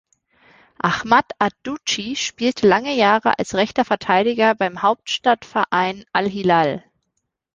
Ahmad 0.79 1.25
ad-Duchi 1.37 2.15
spielte 2.15 2.67
lange 2.67 2.95
Jahre 2.95 3.37
als 3.37 3.53
rechter 3.53 3.85
Verteidiger 3.85 4.55
beim 4.55 4.81
Hauptstadtverein 4.81 6.05
al-Hilal. 6.11 6.83